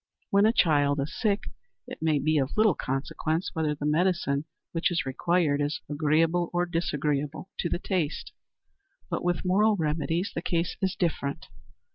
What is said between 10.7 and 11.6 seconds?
is different.